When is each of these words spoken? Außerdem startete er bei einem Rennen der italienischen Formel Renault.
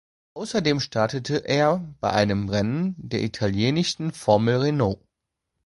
Außerdem 0.33 0.79
startete 0.79 1.47
er 1.47 1.93
bei 1.99 2.09
einem 2.09 2.49
Rennen 2.49 2.95
der 2.97 3.21
italienischen 3.21 4.11
Formel 4.11 4.55
Renault. 4.55 4.97